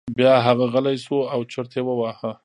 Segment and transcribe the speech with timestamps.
[0.17, 2.31] بیا هغه غلی شو او چرت یې وواهه.